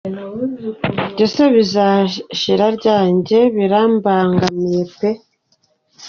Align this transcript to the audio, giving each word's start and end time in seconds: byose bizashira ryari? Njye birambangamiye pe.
byose 1.13 1.41
bizashira 1.53 2.65
ryari? 2.77 3.09
Njye 3.19 3.41
birambangamiye 3.55 4.81
pe. 4.97 5.09